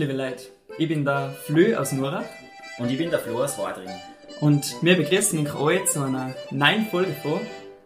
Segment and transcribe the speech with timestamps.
[0.00, 0.44] liebe Leute.
[0.78, 2.24] Ich bin der Flö aus Nurach.
[2.78, 3.90] Und ich bin der Flo aus Wadring.
[4.40, 7.40] Und wir begrüßen euch heute zu einer neuen Folge von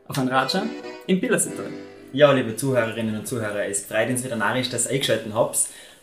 [0.06, 0.62] auf ein Raja
[1.09, 1.66] in Billersetal.
[2.12, 5.59] Ja, liebe Zuhörerinnen und Zuhörer, es freut uns wieder narrisch, dass ihr eingeschaltet habt.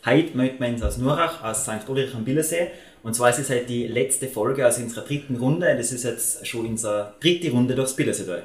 [0.05, 1.88] Heute melden wir uns aus Nurach, aus St.
[1.88, 2.67] Ulrich am Billersee.
[3.03, 5.73] Und zwar ist es halt die letzte Folge aus unserer dritten Runde.
[5.77, 8.43] Das ist jetzt schon unsere dritte Runde durchs Billerseetal.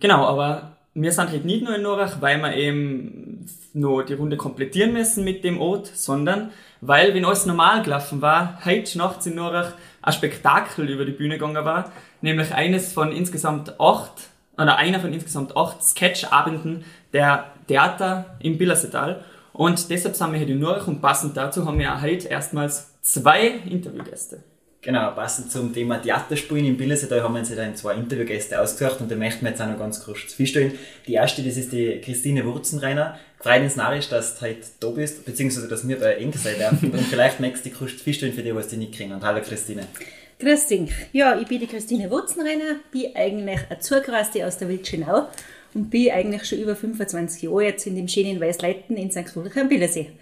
[0.00, 4.36] Genau, aber wir sind halt nicht nur in Nurach, weil wir eben nur die Runde
[4.36, 6.50] komplettieren müssen mit dem Ort, sondern
[6.80, 11.34] weil, wenn alles normal gelaufen war, heute nachts in Nurach ein Spektakel über die Bühne
[11.34, 18.36] gegangen war, nämlich eines von insgesamt acht, oder einer von insgesamt acht Sketchabenden der Theater
[18.40, 19.24] im Billersetal.
[19.52, 23.48] Und deshalb sind wir hier in Nurach und passend dazu haben wir heute erstmals zwei
[23.48, 24.42] Interviewgäste.
[24.80, 29.10] Genau, passend zum Thema Theaterspielen im Billersetal haben wir uns dann zwei Interviewgäste ausgesucht und
[29.10, 30.78] da möchten wir jetzt auch noch ganz kurz vorstellen.
[31.08, 33.18] Die erste, das ist die Christine Wurzenreiner.
[33.40, 36.92] Freut uns narrisch, dass du heute da bist, beziehungsweise dass wir bei Enkel sein dürfen
[36.92, 39.20] und vielleicht möchtest du kurz vorstellen für die, was die nicht kennen.
[39.20, 39.84] Hallo Christine.
[40.38, 40.92] Grüß dich.
[41.12, 45.26] Ja, ich bin die Christine Wurzenreiner, bin eigentlich eine Zugereiste aus der Wildschenau
[45.74, 49.36] und bin eigentlich schon über 25 Jahre jetzt in dem schönen Weißleiten in St.
[49.36, 50.12] Ulrich am Billersee.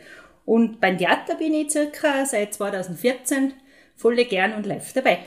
[0.46, 3.52] Und beim Theater bin ich circa seit 2014
[3.96, 5.18] voll gern und live dabei.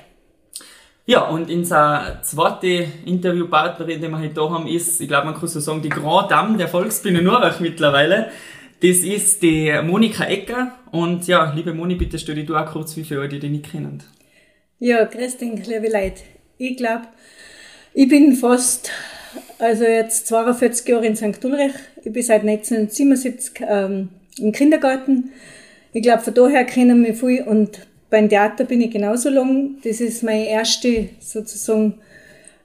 [1.05, 5.47] Ja, und unsere zweite Interviewpartnerin, die wir heute da haben, ist, ich glaube, man kann
[5.47, 8.29] so sagen, die Grand Dame der Volksbühne Nurach mittlerweile.
[8.81, 10.73] Das ist die Monika Ecker.
[10.91, 13.49] Und ja, liebe Moni, bitte stell dich du auch kurz wie für alle, die dich
[13.49, 14.03] nicht kennen.
[14.77, 16.21] Ja, grüß dich, liebe Leute.
[16.59, 17.07] Ich glaube,
[17.93, 18.91] ich bin fast,
[19.57, 21.43] also jetzt 42 Jahre in St.
[21.43, 21.73] Ulrich.
[22.03, 25.31] Ich bin seit 1977 ähm, im Kindergarten.
[25.91, 27.79] Ich glaube, von daher kennen mich viel und
[28.09, 29.77] beim Theater bin ich genauso lang.
[29.83, 31.95] Das ist mein erste, sozusagen,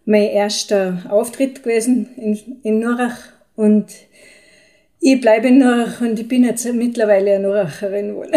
[0.04, 3.16] mein erster Auftritt gewesen in, in Nurach.
[3.56, 3.86] Und
[5.00, 8.32] ich bleibe in Nurach und ich bin jetzt mittlerweile eine Nuracherin geworden.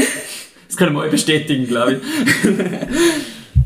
[0.68, 2.02] Das kann ich mal bestätigen, glaube ich.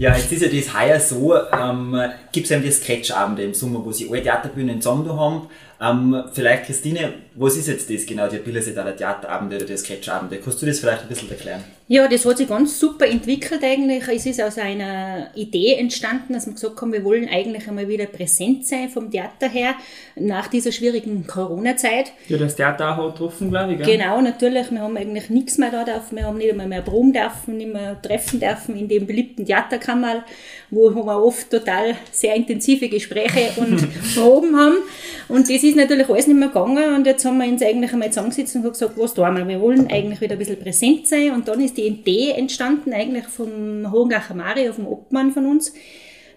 [0.01, 1.95] Ja, jetzt ist ja das heuer so, ähm,
[2.31, 5.47] gibt es eben die Sketchabende im Sommer, wo sie alle Theaterbühnen zusammen haben.
[5.81, 10.37] Ähm, vielleicht, Christine, was ist jetzt das genau, die Billerseetaler Theaterabende oder die Sketchabende?
[10.37, 11.63] Kannst du das vielleicht ein bisschen erklären?
[11.87, 14.07] Ja, das hat sich ganz super entwickelt eigentlich.
[14.07, 18.05] Es ist aus einer Idee entstanden, dass wir gesagt haben, wir wollen eigentlich einmal wieder
[18.05, 19.73] präsent sein vom Theater her,
[20.15, 22.11] nach dieser schwierigen Corona-Zeit.
[22.27, 23.79] Ja, das Theater auch getroffen, glaube ich.
[23.79, 23.97] Gell?
[23.97, 24.69] Genau, natürlich.
[24.69, 26.15] Wir haben eigentlich nichts mehr da dürfen.
[26.15, 30.25] Wir haben nicht einmal mehr proben dürfen, nicht mehr treffen dürfen in dem beliebten Theaterkammer,
[30.71, 34.77] wo wir oft total sehr intensive Gespräche und Proben haben.
[35.27, 38.09] Und das ist natürlich alles nicht mehr gegangen und jetzt haben wir uns eigentlich einmal
[38.09, 39.47] zusammengesetzt und gesagt, was tun wir?
[39.47, 43.25] Wir wollen eigentlich wieder ein bisschen präsent sein und dann ist die Idee entstanden eigentlich
[43.25, 45.73] vom Hohengacher Mario, vom Obmann von uns.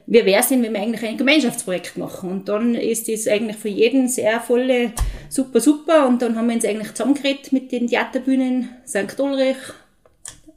[0.07, 2.31] Wie wäre denn, wenn wir eigentlich ein Gemeinschaftsprojekt machen?
[2.31, 4.93] Und dann ist das eigentlich für jeden sehr volle,
[5.31, 6.07] super, super.
[6.07, 9.19] Und dann haben wir uns eigentlich zusammengeredet mit den Theaterbühnen St.
[9.19, 9.57] Ulrich,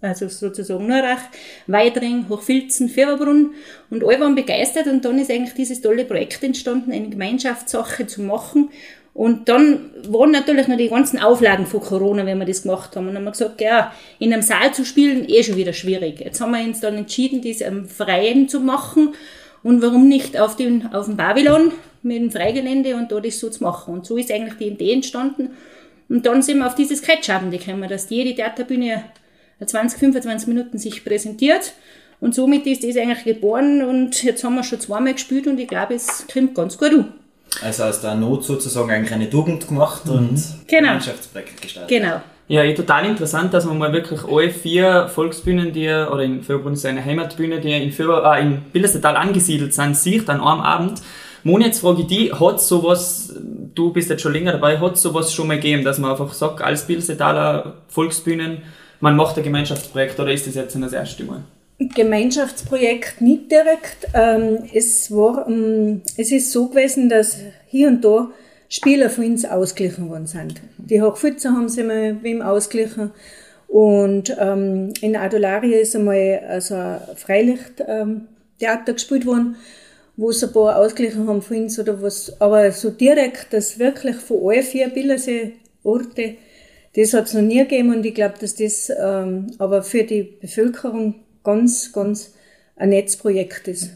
[0.01, 1.21] also sozusagen Nurach,
[1.65, 3.51] Weidring, Hochfilzen, Fürberbrunn
[3.89, 8.21] und alle waren begeistert und dann ist eigentlich dieses tolle Projekt entstanden, eine Gemeinschaftssache zu
[8.21, 8.69] machen
[9.17, 13.07] und dann waren natürlich noch die ganzen Auflagen von Corona, wenn wir das gemacht haben.
[13.07, 16.19] Und dann haben wir gesagt, ja, in einem Saal zu spielen, eh schon wieder schwierig.
[16.19, 19.15] Jetzt haben wir uns dann entschieden, das am Freien zu machen.
[19.63, 21.71] Und warum nicht auf, den, auf dem Babylon
[22.03, 23.95] mit dem Freigelände und da das so zu machen.
[23.95, 25.49] Und so ist eigentlich die Idee entstanden.
[26.09, 29.03] Und dann sind wir auf dieses Sketchabende gekommen, dass jede Theaterbühne
[29.65, 31.73] 20, 25 Minuten sich präsentiert.
[32.19, 35.67] Und somit ist das eigentlich geboren und jetzt haben wir schon zweimal gespielt und ich
[35.67, 37.13] glaube, es kommt ganz gut an.
[37.61, 40.11] Also aus der Not sozusagen eigentlich eine Tugend gemacht mhm.
[40.11, 40.87] und genau.
[40.87, 41.89] Gemeinschaftsprojekt gestartet.
[41.89, 42.21] Genau.
[42.49, 46.73] Ja, eh total interessant, dass man mal wirklich alle vier Volksbühnen, die, oder in Fürbrunn
[46.73, 51.01] ist eine Heimatbühne, die in, Für, äh, in Bildersetal angesiedelt sind, sieht an einem Abend.
[51.43, 53.35] Moni, jetzt frage ich dich, hat sowas,
[53.75, 56.61] du bist jetzt schon länger dabei, hat sowas schon mal gegeben, dass man einfach sagt,
[56.61, 58.61] als Bildersetaler Volksbühnen,
[58.99, 61.43] man macht ein Gemeinschaftsprojekt oder ist das jetzt das erste Mal?
[61.79, 64.07] Gemeinschaftsprojekt nicht direkt.
[64.13, 68.29] Ähm, es, war, ähm, es ist so gewesen, dass hier und da
[68.69, 70.61] Spieler von uns ausgeglichen worden sind.
[70.77, 73.11] Die Hochfitzer haben sie mal wem ausgeglichen.
[73.67, 79.57] Und ähm, in Adularia ist einmal also ein Freilichttheater gespielt worden,
[80.15, 82.41] wo es ein paar ausgeglichen haben von uns oder was.
[82.41, 86.35] Aber so direkt, dass wirklich von allen vier Bildersee-Orte,
[86.95, 90.23] das hat es noch nie gegeben und ich glaube, dass das ähm, aber für die
[90.23, 92.33] Bevölkerung ganz, ganz
[92.75, 93.91] ein Netzprojekt ist.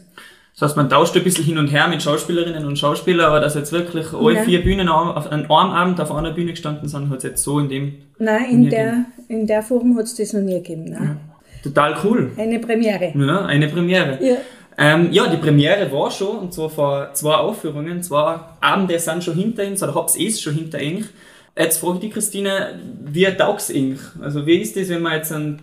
[0.54, 3.54] Das heißt, man tauscht ein bisschen hin und her mit Schauspielerinnen und Schauspielern, aber dass
[3.54, 4.44] jetzt wirklich alle Nein.
[4.44, 7.68] vier Bühnen auf einem Abend auf einer Bühne gestanden sind, hat es jetzt so in
[7.68, 7.94] dem.
[8.18, 10.84] Nein, in der, in der Form hat es das noch nie gegeben.
[10.84, 11.02] Nein.
[11.02, 11.16] Ja.
[11.62, 12.32] Total cool.
[12.36, 13.12] Eine Premiere.
[13.14, 14.18] Ja, eine Premiere.
[14.20, 14.36] Ja.
[14.76, 19.34] Ähm, ja, die Premiere war schon, und zwar vor zwei Aufführungen, zwei Abende sind schon
[19.34, 21.06] hinter uns, oder hab's eh schon hinter uns.
[21.56, 23.98] Jetzt frage ich dich, Christine, wie taugt's Ink?
[24.20, 25.60] Also wie ist das, wenn man jetzt ein,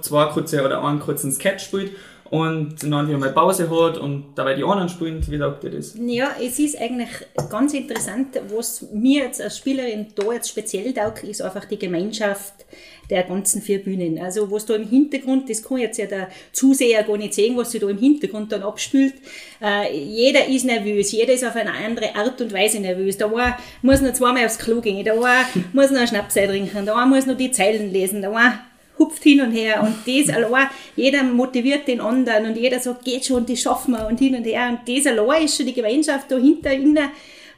[0.00, 1.92] zwei kurze oder einen kurzen Sketch spielt
[2.30, 5.94] und dann wieder mal Pause hat und dabei die anderen spielen, wie taugt dir das?
[5.98, 7.10] Ja, es ist eigentlich
[7.50, 12.64] ganz interessant, was mir jetzt als Spielerin da jetzt speziell taugt, ist einfach die Gemeinschaft
[13.10, 14.18] der ganzen vier Bühnen.
[14.18, 17.70] Also was da im Hintergrund, das kann jetzt ja der Zuseher gar nicht sehen, was
[17.70, 19.14] sich da im Hintergrund dann abspielt.
[19.62, 23.16] Äh, jeder ist nervös, jeder ist auf eine andere Art und Weise nervös.
[23.18, 26.86] Da war, muss noch zweimal aufs Klo gehen, da war, muss noch einen Schnaps trinken,
[26.86, 28.60] da muss noch die Zeilen lesen, da war,
[28.98, 33.24] hupft hin und her und das allein, jeder motiviert den anderen und jeder sagt, geht
[33.24, 36.30] schon, das schaffen wir und hin und her und das allein ist schon die Gemeinschaft
[36.30, 37.10] dahinter, innen,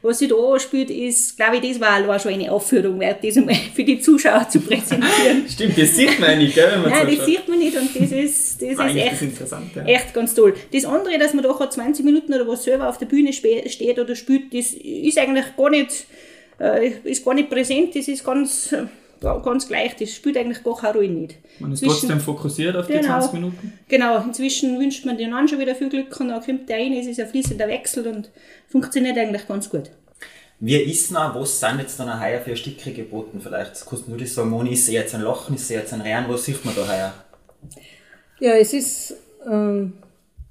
[0.06, 3.36] was sich da anspielt, ist, glaube ich, das war allein schon eine Aufführung wert, das
[3.36, 5.44] einmal für die Zuschauer zu präsentieren.
[5.48, 6.70] Stimmt, das sieht man nicht, gell?
[6.72, 9.22] Wenn man Nein, so das sieht man nicht und das ist, das ist echt,
[9.76, 9.84] ja.
[9.84, 10.54] echt ganz toll.
[10.72, 13.98] Das andere, dass man da gerade 20 Minuten oder was selber auf der Bühne steht
[13.98, 16.06] oder spielt, das ist eigentlich gar nicht,
[16.60, 18.84] äh, ist gar nicht präsent, das ist ganz, äh,
[19.20, 21.36] ganz gleich, das spielt eigentlich gar keine Rolle nicht.
[21.58, 23.06] Man ist Zwischen- trotzdem fokussiert auf die Genau.
[23.20, 23.72] 20 Minuten.
[23.88, 26.92] Genau, inzwischen wünscht man den anderen schon wieder viel Glück und dann kommt der rein,
[26.92, 28.30] es ist ein fließender Wechsel und
[28.68, 29.90] funktioniert eigentlich ganz gut.
[30.58, 33.40] Wie ist noch, was sind jetzt dann heuer für Stücke geboten?
[33.42, 35.92] Vielleicht kannst du nur das sagen, Moni, ist sie jetzt ein Lachen, ist sie jetzt
[35.92, 37.14] ein Rehren, was sieht man da heuer?
[38.40, 39.14] Ja, es ist
[39.46, 39.94] ähm,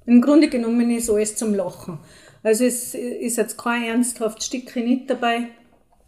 [0.06, 1.98] im Grunde genommen ist alles zum Lachen.
[2.42, 5.48] Also es ist jetzt kein ernsthaftes Stückchen nicht dabei,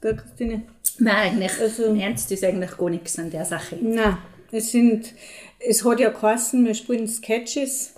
[0.01, 0.63] gell, Christine?
[0.99, 3.77] Nein, eigentlich, Also- ernst ist eigentlich gar nichts an der Sache.
[3.81, 4.17] Nein,
[4.51, 5.15] es sind,
[5.61, 7.95] es hat ja geheißen, wir spielen Sketches,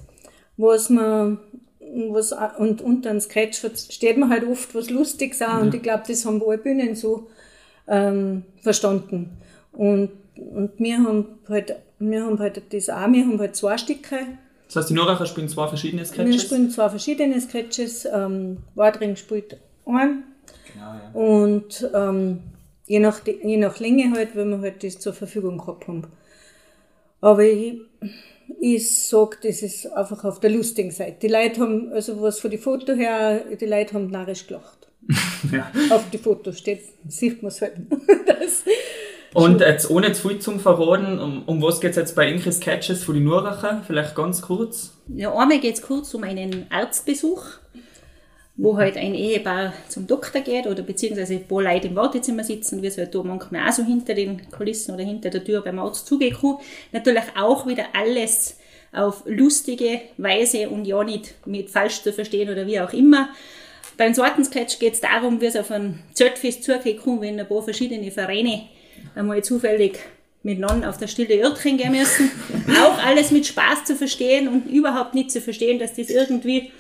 [0.57, 1.39] was man,
[2.11, 6.03] was, und unter einem Sketch versteht man halt oft was Lustiges auch, und ich glaube,
[6.07, 7.29] das haben alle Bühnen so
[7.89, 9.31] ähm, verstanden.
[9.73, 14.17] Und, und wir haben halt, wir haben halt das auch, wir haben halt zwei Stücke,
[14.67, 16.43] Das heißt, die Noracher spielen zwei verschiedene wir Sketches.
[16.43, 20.25] spielen zwei verschiedene Sketches, ähm, Wadring spielt einen,
[20.73, 21.11] Genau, ja.
[21.13, 22.41] und ähm,
[22.87, 26.07] je, nach, je nach Länge halt, wenn wir halt das zur Verfügung gehabt haben.
[27.21, 27.81] Aber ich,
[28.61, 31.19] ich sag, das ist einfach auf der lustigen Seite.
[31.23, 34.89] Die Leute haben, also was von die Foto her, die Leute haben narrisch gelacht.
[35.51, 35.73] Ja.
[35.89, 37.73] Auf die Fotos steht, sieht man es halt.
[38.27, 38.63] das,
[39.33, 42.59] Und jetzt ohne zu viel zum Verraten, um, um was geht es jetzt bei Inkris
[42.59, 43.83] Sketches für die Noracher?
[43.87, 44.93] Vielleicht ganz kurz.
[45.09, 47.43] Ja, einmal geht es kurz um einen Arztbesuch,
[48.63, 52.83] wo halt ein Ehepaar zum Doktor geht oder beziehungsweise ein paar Leute im Wartezimmer sitzen,
[52.83, 55.79] wie es halt da manchmal auch so hinter den Kulissen oder hinter der Tür beim
[55.79, 56.59] Arzt zugehen kann.
[56.93, 58.59] Natürlich auch wieder alles
[58.93, 63.31] auf lustige Weise und ja nicht mit falsch zu verstehen oder wie auch immer.
[63.97, 67.49] Beim zweiten Sketch geht es darum, wie es auf ein Zeltfest zugehen kann, wenn ein
[67.49, 68.65] paar verschiedene Vereine
[69.15, 69.99] einmal zufällig
[70.43, 72.31] miteinander auf das stille Örtchen gehen müssen.
[72.83, 76.71] Auch alles mit Spaß zu verstehen und überhaupt nicht zu verstehen, dass das irgendwie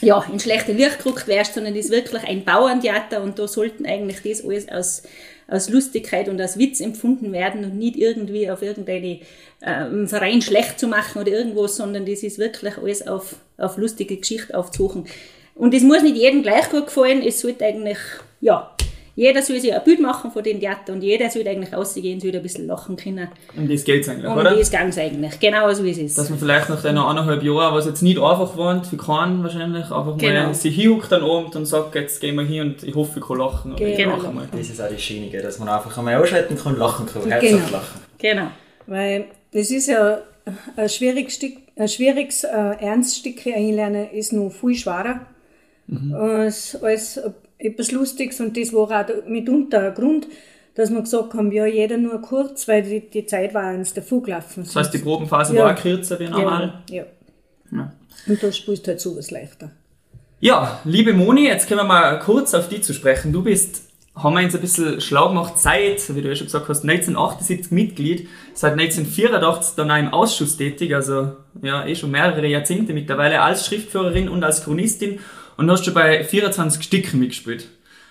[0.00, 4.22] ja, in schlechte Licht gerückt wärst, sondern ist wirklich ein Bauerntheater und da sollten eigentlich
[4.22, 5.02] das alles aus,
[5.48, 9.20] aus Lustigkeit und aus Witz empfunden werden und nicht irgendwie auf irgendeine
[9.62, 14.16] ähm, Verein schlecht zu machen oder irgendwas, sondern das ist wirklich alles auf, auf lustige
[14.16, 15.06] Geschichte aufzusuchen.
[15.54, 17.98] Und es muss nicht jedem gleich gut gefallen, es sollte eigentlich,
[18.40, 18.74] ja,
[19.20, 22.34] jeder soll sich ein Bild machen von dem Theater und jeder soll eigentlich rausgehen, soll
[22.34, 23.28] ein bisschen lachen können.
[23.54, 24.56] Um das geht es eigentlich, Und oder?
[24.56, 26.14] das ganz eigentlich, genau so ist es.
[26.14, 29.84] Dass man vielleicht nach deiner eineinhalb Jahren, was jetzt nicht einfach war, für keinen wahrscheinlich,
[29.90, 30.46] einfach Genau.
[30.46, 33.26] mal sich hinhuckt dann Abend und sagt, jetzt gehen wir hier und ich hoffe, ich
[33.26, 33.76] kann lachen.
[33.76, 34.16] Genau.
[34.16, 34.48] lache mal.
[34.56, 37.34] Das ist auch das Schöne, gell, dass man einfach einmal ausschalten kann, lachen kann, Genau.
[37.36, 38.00] herzhaft lachen.
[38.18, 38.46] Genau.
[38.86, 40.18] weil das ist ja
[40.76, 42.48] ein schwieriges, Stück, ein schwieriges äh,
[42.80, 45.20] Ernststück einlernen, ist noch viel schwerer
[46.14, 47.20] als, als
[47.60, 48.40] etwas Lustiges.
[48.40, 50.26] Und das war auch mitunter ein Grund,
[50.74, 54.22] dass wir gesagt haben, ja, jeder nur kurz, weil die, die Zeit war uns davor
[54.22, 54.64] gelaufen.
[54.64, 55.64] Das heißt, die Probenphase Ja.
[55.64, 56.82] war kürzer wie normal.
[56.90, 57.04] Ja.
[57.72, 57.92] Ja.
[58.26, 59.70] Und da spielst du halt sowas leichter.
[60.40, 63.32] Ja, liebe Moni, jetzt können wir mal kurz auf die zu sprechen.
[63.32, 63.82] Du bist,
[64.14, 67.70] haben wir uns ein bisschen schlau gemacht, seit, wie du ja schon gesagt hast, 1978
[67.70, 73.42] Mitglied, seit 1984 dann auch im Ausschuss tätig, also ja, eh schon mehrere Jahrzehnte mittlerweile
[73.42, 75.18] als Schriftführerin und als Chronistin
[75.60, 77.68] und hast schon bei 24 Stücken mitgespielt.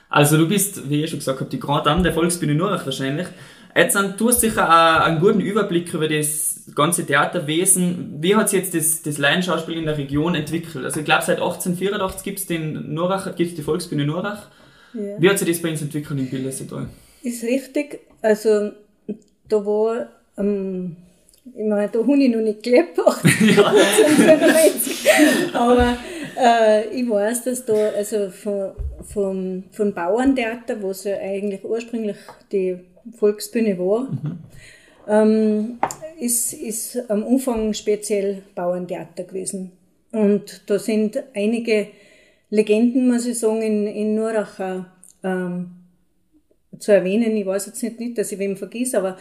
[0.07, 3.25] Also du bist, wie ich schon gesagt habe, die Grand Dame der Volksbühne Nurach wahrscheinlich.
[3.75, 8.17] Jetzt, du hast sicher auch einen guten Überblick über das ganze Theaterwesen.
[8.19, 10.85] Wie hat sich jetzt das, das Laienschauspiel in der Region entwickelt?
[10.85, 14.45] Also ich glaube, seit 1884 gibt es den Nurach, gibt's die Volksbühne Nurach.
[14.93, 15.19] Ja.
[15.19, 16.87] Wie hat sich das bei uns entwickelt in Bildersetal?
[17.23, 18.01] Ist richtig.
[18.21, 18.73] Also,
[19.47, 20.05] da war,
[20.37, 20.97] ähm,
[21.45, 25.09] ich meine, da habe ich noch nicht gelebt, 1895.
[25.53, 25.97] Aber
[26.39, 28.71] äh, ich weiß, dass da, also von,
[29.03, 32.17] vom, von Bauerntheater, was ja eigentlich ursprünglich
[32.51, 32.79] die
[33.17, 34.07] Volksbühne war,
[35.07, 35.79] ähm,
[36.19, 39.71] ist, ist am Anfang speziell Bauerntheater gewesen.
[40.11, 41.87] Und da sind einige
[42.49, 44.85] Legenden, muss ich sagen, in, in Nurach auch,
[45.23, 45.71] ähm,
[46.77, 49.17] zu erwähnen, ich weiß jetzt nicht, nicht dass ich wem vergesse, aber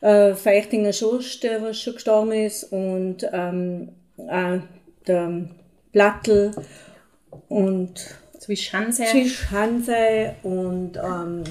[0.00, 4.58] äh, Feichtinger Schosch, der was schon gestorben ist, und ähm, äh,
[5.06, 5.48] der
[5.94, 6.50] Blattl
[7.48, 7.94] und
[8.38, 9.04] Zwischhanse.
[9.04, 11.44] Zwischhanse und ähm,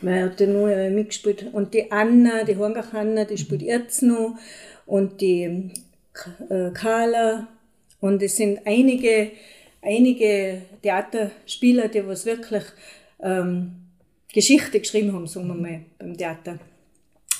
[0.00, 1.46] wer hat denn noch mitgespielt?
[1.52, 4.36] Und die Anna, die Horngach Anna, die spielt jetzt noch
[4.86, 5.70] und die
[6.48, 7.46] äh, Carla
[8.00, 9.30] und es sind einige,
[9.82, 12.64] einige Theaterspieler, die was wirklich
[13.22, 13.72] ähm,
[14.32, 16.58] Geschichte geschrieben haben, sagen wir mal, beim Theater.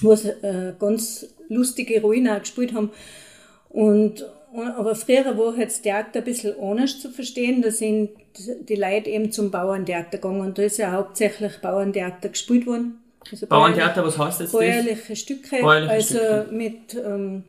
[0.01, 2.91] Wo sie äh, ganz lustige Rollen auch gespielt haben.
[3.69, 4.25] Und,
[4.55, 7.63] aber früher war halt das Theater ein bisschen anders zu verstehen.
[7.63, 8.11] Da sind
[8.69, 13.01] die Leute eben zum Bauerntheater gegangen und da ist ja hauptsächlich Bauerntheater gespielt worden.
[13.31, 14.53] Also Bauerntheater, was heißt das?
[14.53, 15.61] Bäuerliche Stücke.
[15.61, 16.49] Bäuerliche also Stücke.
[16.51, 17.45] mit ähm,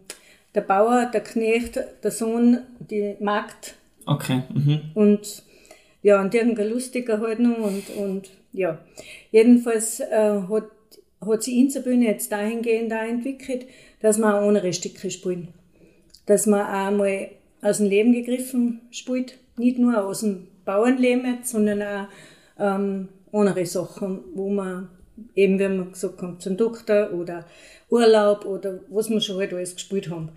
[0.55, 3.75] der Bauer, der Knecht, der Sohn, die Magd
[4.05, 4.41] Okay.
[4.53, 4.81] Mhm.
[4.95, 5.43] und
[6.01, 8.79] ja, und irgendein lustiger halt noch und, und ja.
[9.31, 10.63] Jedenfalls äh, hat,
[11.25, 13.67] hat sich Inserbühne jetzt dahingehend auch entwickelt,
[14.01, 15.49] dass wir auch andere Stücke spielen.
[16.29, 17.29] Dass man auch mal
[17.63, 22.07] aus dem Leben gegriffen spielt, nicht nur aus dem Bauernleben, jetzt, sondern auch
[22.59, 24.89] ähm, andere Sachen, wo man
[25.33, 27.45] eben, wie wir gesagt haben, zum Doktor oder
[27.89, 30.29] Urlaub oder was wir schon halt alles gespielt haben.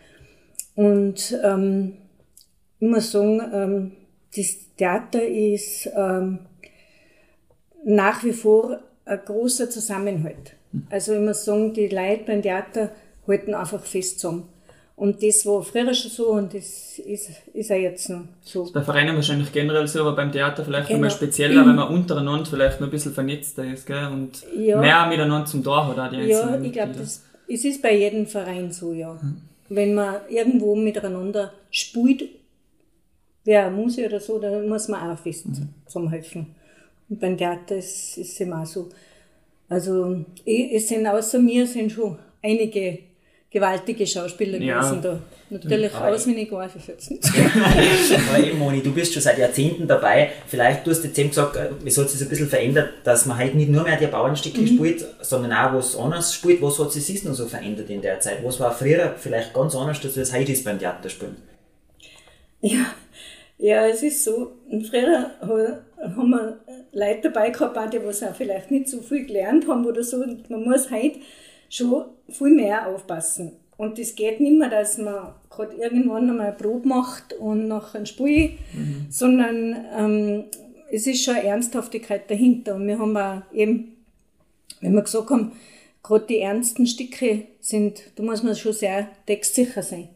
[0.74, 1.98] Und ähm,
[2.80, 3.92] ich muss sagen, ähm,
[4.34, 6.38] das Theater ist ähm,
[7.84, 10.56] nach wie vor ein großer Zusammenhalt.
[10.88, 12.92] Also ich muss sagen, die Leute beim Theater
[13.28, 14.48] halten einfach fest zusammen.
[15.02, 18.70] Und das war früher schon so und das ist, ist auch jetzt noch so.
[18.72, 20.98] Bei Vereinen wahrscheinlich generell so, aber beim Theater vielleicht Genau.
[21.00, 24.06] nochmal spezieller, weil man untereinander vielleicht noch ein bisschen vernetzter ist, gell?
[24.06, 24.80] Und Ja.
[24.80, 28.26] mehr miteinander zum Tor hat auch die Ja, ich glaube, das es ist bei jedem
[28.28, 29.20] Verein so, ja.
[29.68, 32.22] Wenn man irgendwo miteinander spielt,
[33.44, 35.46] wer muss oder so, da muss man auch fest
[35.84, 36.46] zusammenhelfen.
[37.08, 38.88] Und beim Theater ist ist es immer so.
[39.68, 43.00] Also, ich, es sind außer mir sind schon einige
[43.52, 44.80] gewaltige Schauspieler Ja.
[44.80, 45.18] gewesen da.
[45.50, 47.22] Natürlich Aber- auswendig weiß ich jetzt nicht.
[47.28, 50.30] Aber eben, Moni, du bist schon seit Jahrzehnten dabei.
[50.46, 53.26] Vielleicht, du hast jetzt eben gesagt, äh, es hat sich so ein bisschen verändert, dass
[53.26, 56.62] man halt nicht nur mehr die Bauernstücke spielt, sondern auch was anderes spielt.
[56.62, 58.38] Was hat sich sonst noch so verändert in der Zeit?
[58.42, 61.36] Was war früher vielleicht ganz anders, als es heute ist beim Theaterspielen?
[62.62, 62.86] Ja,
[63.58, 64.52] ja, es ist so.
[64.90, 65.78] Früher ha-
[66.16, 66.58] haben wir
[66.92, 70.16] Leute dabei gehabt, die was auch vielleicht nicht so viel gelernt haben oder so.
[70.18, 71.18] Und man muss heute
[71.68, 73.52] schon viel mehr aufpassen.
[73.76, 77.94] Und es geht nicht mehr, dass man gerade irgendwann einmal eine Probe macht und nach
[77.94, 78.58] einem Spiel,
[79.10, 80.44] sondern ähm,
[80.90, 82.76] es ist schon eine Ernsthaftigkeit dahinter.
[82.76, 83.96] Und wir haben auch eben,
[84.80, 85.52] wenn wir gesagt haben,
[86.02, 90.08] gerade die ernsten Stücke sind, da muss man schon sehr textsicher sein.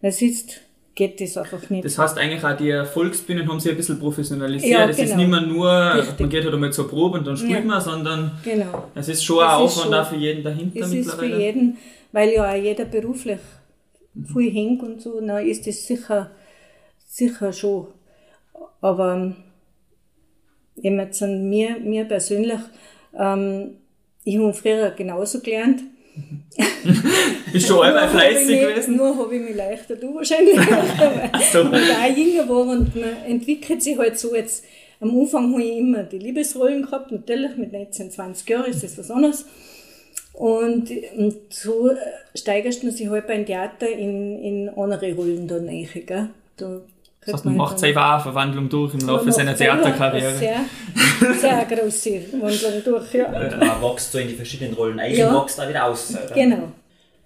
[0.00, 0.60] Weil sonst
[1.00, 1.82] geht das einfach nicht.
[1.82, 4.70] Das heißt eigentlich auch, die Volksbühnen haben sich ein bisschen professionalisiert.
[4.70, 5.16] Ja, Es ist genau.
[5.16, 6.20] nicht mehr nur, Richtig.
[6.20, 7.64] man geht halt einmal zur Probe und dann spielt Ja.
[7.64, 8.88] man, sondern genau.
[8.94, 11.78] es ist schon ein Aufwand auch für jeden dahinter Es ist für jeden,
[12.12, 13.38] weil ja auch jeder beruflich
[14.30, 16.30] viel hängt und so, dann ist das sicher,
[17.06, 17.86] sicher schon.
[18.82, 19.34] Aber
[20.82, 22.60] eben jetzt an mir, mir persönlich,
[23.18, 23.78] ähm,
[24.24, 25.80] ich habe früher genauso gelernt.
[27.52, 28.96] Ist schon einmal fleißig mich- gewesen.
[28.96, 30.56] Nur habe ich mich leichter, du wahrscheinlich.
[31.52, 31.60] so.
[31.60, 34.64] und auch jünger war und man entwickelt sich halt so jetzt.
[35.00, 38.98] Am Anfang habe ich immer die Liebesrollen gehabt, natürlich mit 19, 20 Jahren ist das
[38.98, 39.46] was anderes.
[40.34, 41.90] Und, und so
[42.34, 45.68] steigerst man sich halt beim Theater in, in andere Rollen dann.
[45.68, 46.28] Gell?
[46.56, 46.80] Da
[47.24, 50.34] Das heißt, man macht selber auch eine Verwandlung durch im Laufe seiner Theaterkarriere.
[50.36, 50.60] Sehr,
[51.38, 53.28] sehr große Wandlung durch, ja.
[53.28, 55.28] Man wächst so in die verschiedenen Rollen ein Ja.
[55.30, 56.12] und wächst da wieder aus.
[56.14, 56.34] oder?
[56.34, 56.72] Genau.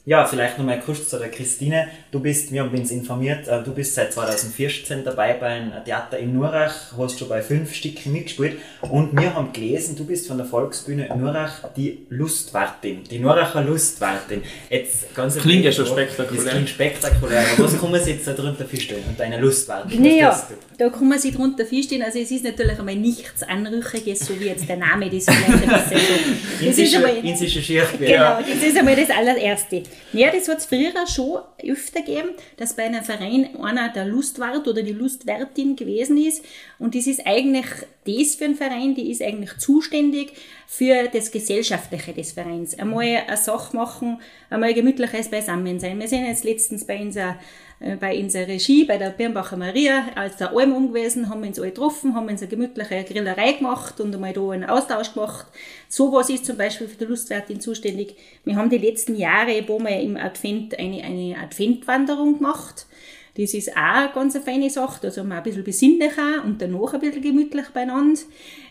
[0.06, 1.88] Ja, vielleicht nochmal kurz zu der Christine.
[2.10, 6.34] Du bist, wir haben uns informiert, äh, du bist seit 2014 dabei beim Theater in
[6.34, 10.44] Nurach, hast schon bei fünf Stücken mitgespielt und wir haben gelesen, du bist von der
[10.44, 14.42] Volksbühne Nurach die Lustwartin, die Nuracher Lustwartin.
[14.68, 16.52] Jetzt ganz Klingt ja schon Das spektakulär.
[16.52, 20.02] klingt spektakulär, aber was kann man sich jetzt darunter vorstellen unter einer Lustwartin?
[20.02, 20.38] Naja,
[20.76, 22.02] da kann man sich drunter vorstellen.
[22.02, 25.60] Also es ist natürlich einmal nichts Anrüchiges, so wie jetzt der Name das vielleicht ein
[25.60, 26.64] bisschen so.
[26.66, 27.12] Das ist einmal.
[27.98, 29.82] Genau, das ist einmal das allererste.
[30.12, 34.66] Ja, das hat es früher schon öfter gegeben, dass bei einem Verein einer der Lustwart
[34.68, 36.44] oder die Lustwärtin gewesen ist.
[36.78, 37.66] Und das ist eigentlich
[38.06, 40.32] das für einen Verein, die ist eigentlich zuständig
[40.66, 42.78] für das Gesellschaftliche des Vereins.
[42.78, 44.20] Einmal eine Sache machen,
[44.50, 45.98] einmal gemütliches Beisammensein.
[45.98, 47.36] Wir sind jetzt letztens bei unserer
[48.00, 51.58] bei unserer Regie, bei der Birnbacher Maria, als der Alm um gewesen, haben wir uns
[51.58, 55.46] alle getroffen, haben uns eine gemütliche Grillerei gemacht und einmal da einen Austausch gemacht.
[55.88, 58.16] Sowas ist zum Beispiel für die Lustwärtin zuständig.
[58.44, 62.86] Wir haben die letzten Jahre, wo wir im Advent eine, eine Adventwanderung gemacht.
[63.36, 67.00] Das ist auch eine ganz feine Sache, also man ein bisschen besinnlicher und danach ein
[67.00, 68.20] bisschen gemütlich beieinander.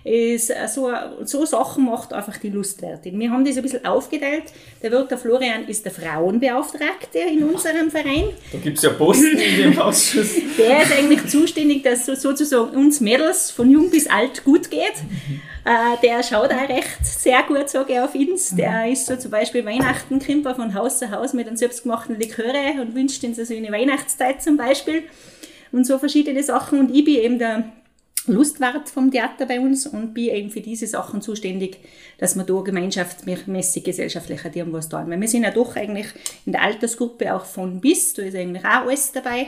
[0.05, 0.89] Ist äh, so,
[1.25, 3.19] so Sachen macht einfach die Lustwärtin.
[3.19, 4.45] Wir haben das ein bisschen aufgeteilt.
[4.81, 8.29] Der Wirt Florian ist der Frauenbeauftragte in unserem Verein.
[8.53, 10.35] Da gibt es ja Posten in dem Ausschuss.
[10.57, 14.93] Der ist eigentlich zuständig, dass sozusagen uns Mädels von jung bis alt gut geht.
[15.65, 18.55] Äh, der schaut auch recht sehr gut, sage ich, auf uns.
[18.55, 22.19] Der ist so zum Beispiel Weihnachten kommt er von Haus zu Haus mit einem selbstgemachten
[22.19, 25.03] Liköre und wünscht uns also eine Weihnachtszeit zum Beispiel.
[25.71, 26.79] Und so verschiedene Sachen.
[26.79, 27.71] Und ich bin eben der
[28.27, 31.77] Lustwart vom Theater bei uns und bin eben für diese Sachen zuständig,
[32.17, 35.05] dass wir da gemeinschaftsmäßig, gesellschaftlich was tun.
[35.07, 36.07] Weil wir sind ja doch eigentlich
[36.45, 39.47] in der Altersgruppe auch von bis, da ist eigentlich auch alles dabei,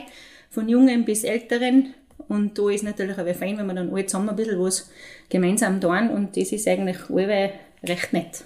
[0.50, 1.94] von Jungen bis Älteren.
[2.28, 4.90] Und da ist natürlich auch fein, wenn wir dann alle zusammen ein bisschen was
[5.28, 7.52] gemeinsam tun und das ist eigentlich alle
[7.84, 8.44] recht nett.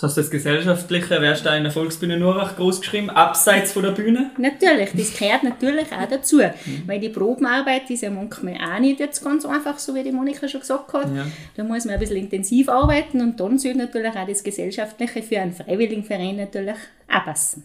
[0.00, 3.82] Das heißt, das Gesellschaftliche wärst du in der Volksbühne nur auch groß geschrieben, abseits von
[3.82, 4.30] der Bühne?
[4.38, 6.36] Natürlich, das gehört natürlich auch dazu.
[6.36, 6.84] Mhm.
[6.86, 10.46] Weil die Probenarbeit ist ja manchmal auch nicht jetzt ganz einfach, so wie die Monika
[10.46, 11.16] schon gesagt hat.
[11.16, 11.26] Ja.
[11.56, 15.40] Da muss man ein bisschen intensiv arbeiten und dann soll natürlich auch das Gesellschaftliche für
[15.40, 16.76] einen freiwilligen Verein natürlich
[17.08, 17.64] auch passen.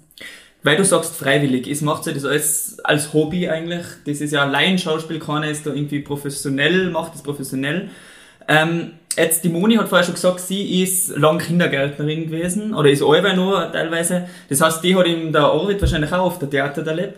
[0.63, 3.85] Weil du sagst freiwillig, ist, macht sie das alles als Hobby eigentlich?
[4.05, 7.89] Das ist ja allein Schauspiel, keiner ist da irgendwie professionell, macht das professionell.
[8.47, 13.03] Ähm, jetzt, die Moni hat vorher schon gesagt, sie ist lang Kindergärtnerin gewesen, oder ist
[13.03, 14.27] allweil noch teilweise.
[14.47, 17.17] Das heißt, die hat ihm der Arvid wahrscheinlich auch auf der Theater erlebt.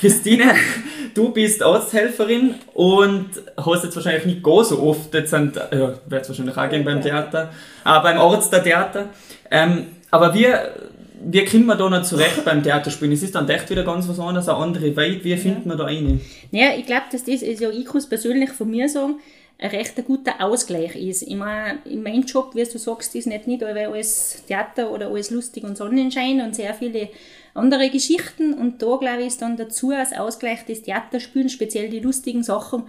[0.00, 0.54] Christine,
[1.14, 6.22] du bist Arzthelferin und hast jetzt wahrscheinlich nicht gar so oft, jetzt sind, ja, wird
[6.22, 7.50] es wahrscheinlich auch gehen beim Theater,
[7.82, 9.06] aber beim Arzt der Theater.
[9.50, 10.74] Ähm, aber wir,
[11.22, 13.12] wie kommt man da noch zurecht beim Theaterspielen?
[13.12, 15.24] Es ist dann echt wieder ganz was anderes, eine andere Welt.
[15.24, 16.20] Wie findet man da rein?
[16.50, 19.16] Ja, ich glaube, dass das, also ich kann es persönlich von mir sagen,
[19.58, 21.22] ein recht guter Ausgleich ist.
[21.22, 25.30] Ich meine, in meinem Job, wie du sagst, ist nicht, nicht alles Theater oder alles
[25.30, 27.08] lustig und Sonnenschein und sehr viele
[27.54, 28.52] andere Geschichten.
[28.52, 32.84] Und da, glaube ich, ist dann dazu als Ausgleich des Theaterspielen, speziell die lustigen Sachen,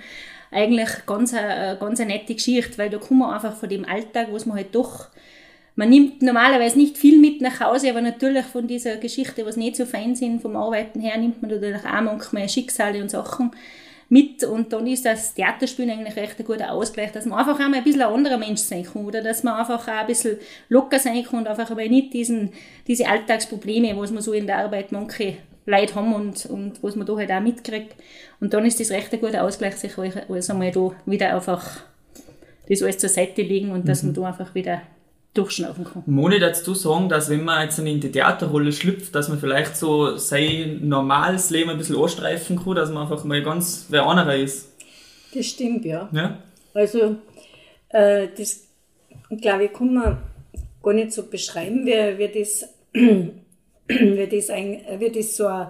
[0.51, 4.27] eigentlich ganz eine, ganz eine nette Geschichte, weil da kommen wir einfach von dem Alltag,
[4.31, 5.09] wo man halt doch
[5.75, 9.75] man nimmt normalerweise nicht viel mit nach Hause, aber natürlich von dieser Geschichte, was nicht
[9.75, 13.51] so fein sind vom Arbeiten her, nimmt man natürlich auch manchmal Schicksale und Sachen
[14.07, 17.79] mit und dann ist das Theaterspielen eigentlich recht ein guter Ausgleich, dass man einfach einmal
[17.79, 20.37] ein bisschen ein anderer Mensch sein kann oder dass man einfach auch ein bisschen
[20.69, 22.51] locker sein kann und einfach aber nicht diesen,
[22.87, 27.07] diese Alltagsprobleme, was man so in der Arbeit manche Leute haben und, und was man
[27.07, 27.95] da halt auch mitkriegt.
[28.39, 31.81] Und dann ist das recht ein guter Ausgleich, sich alles einmal da wieder einfach
[32.69, 34.09] das alles zur Seite legen und dass mhm.
[34.09, 34.81] man da einfach wieder
[35.35, 36.03] durchschnaufen kann.
[36.05, 40.17] Moni, dazu sagen, dass wenn man jetzt in die Theaterrolle schlüpft, dass man vielleicht so
[40.17, 44.73] sein normales Leben ein bisschen anstreifen kann, dass man einfach mal ganz wer anderer ist.
[45.33, 46.09] Das stimmt, ja.
[46.13, 46.37] ja?
[46.73, 47.17] Also,
[47.89, 48.67] äh, das,
[49.41, 50.17] glaube ich, kann man
[50.81, 55.67] gar nicht so beschreiben, wie, wie, das, wie, das, ein, wie das so ein,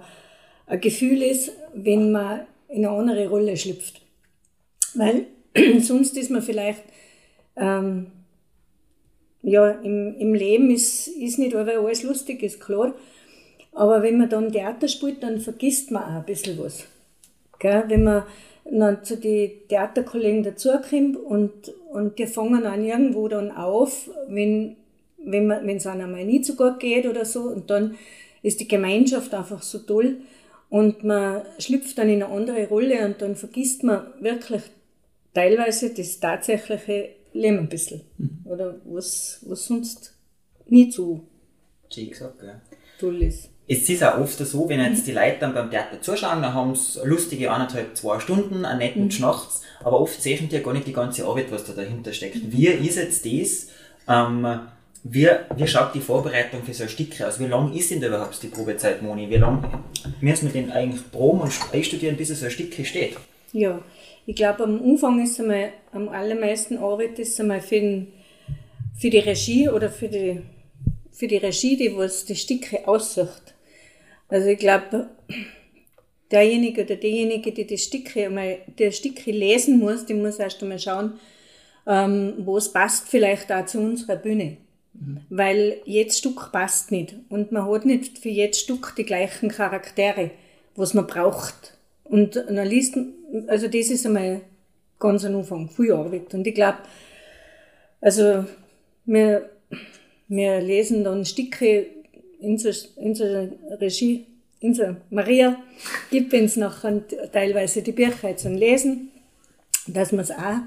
[0.66, 4.00] ein Gefühl ist, wenn man in eine andere Rolle schlüpft.
[4.94, 5.26] Weil
[5.80, 6.84] sonst ist man vielleicht
[7.56, 8.12] ähm,
[9.46, 12.92] ja, im, im Leben ist, ist nicht alles lustig, ist klar.
[13.72, 16.84] Aber wenn man dann Theater spielt, dann vergisst man auch ein bisschen was.
[17.60, 17.84] Gell?
[17.86, 18.24] Wenn man
[18.64, 24.74] dann zu den Theaterkollegen dazukommt und, und die fangen dann irgendwo dann auf, wenn,
[25.18, 27.96] wenn man, wenn es einem einmal nicht so gut geht oder so, und dann
[28.42, 30.16] ist die Gemeinschaft einfach so toll
[30.70, 34.62] und man schlüpft dann in eine andere Rolle und dann vergisst man wirklich
[35.34, 38.02] teilweise das tatsächliche leben ein bisschen.
[38.18, 38.40] Mhm.
[38.44, 40.14] Oder was, was sonst
[40.66, 41.20] nicht so
[41.88, 42.60] gesagt, ja.
[42.98, 43.50] toll ist.
[43.68, 46.74] Es ist auch oft so, wenn jetzt die Leute dann beim Theater zuschauen, dann haben
[46.76, 49.10] sie lustige anderthalb, zwei Stunden, einen netten mhm.
[49.10, 52.36] Schnachts, aber oft sehen die ja gar nicht die ganze Arbeit, was da dahinter steckt.
[52.36, 52.52] Mhm.
[52.52, 53.68] Wie ist jetzt das,
[54.08, 54.60] ähm,
[55.02, 57.40] wie, wie schaut die Vorbereitung für so ein Stück aus?
[57.40, 59.28] Wie lang ist denn da überhaupt die Probezeit, Moni?
[59.30, 59.68] Wie lange
[60.20, 63.16] müssen wir denn eigentlich proben und einstudieren, bis so ein Stück steht?
[63.52, 63.82] Ja,
[64.26, 68.12] ich glaube, am Anfang ist einmal, am allermeisten Arbeit ist einmal für, den,
[68.98, 70.42] für die Regie oder für die,
[71.12, 73.54] für die Regie, die was die Stücke aussucht.
[74.28, 75.08] Also ich glaube,
[76.30, 80.78] derjenige oder diejenige, die die Stücke einmal, die Stücke lesen muss, die muss erst einmal
[80.78, 81.20] schauen,
[81.86, 84.56] ähm, was passt vielleicht auch zu unserer Bühne.
[84.94, 85.20] Mhm.
[85.28, 87.14] Weil jedes Stück passt nicht.
[87.28, 90.32] Und man hat nicht für jedes Stück die gleichen Charaktere,
[90.74, 91.75] was man braucht.
[92.08, 92.96] Und liest,
[93.46, 94.42] also das ist einmal
[94.98, 96.32] ganz am Anfang, viel Arbeit.
[96.34, 96.78] Und ich glaube,
[98.00, 98.44] also
[99.04, 99.50] wir,
[100.28, 101.86] wir lesen dann Stücke
[102.40, 102.70] in so,
[103.80, 104.26] Regie,
[104.60, 105.56] in so Maria
[106.10, 109.10] gibt uns nachher teilweise die Bücher zum Lesen,
[109.86, 110.58] dass wir auch,